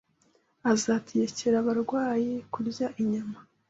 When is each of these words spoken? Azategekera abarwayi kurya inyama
Azategekera 0.71 1.55
abarwayi 1.59 2.31
kurya 2.53 2.87
inyama 3.01 3.37